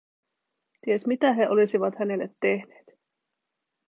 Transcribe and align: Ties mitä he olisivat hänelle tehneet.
Ties 0.83 1.07
mitä 1.07 1.33
he 1.33 1.49
olisivat 1.49 1.93
hänelle 1.99 2.29
tehneet. 2.41 2.85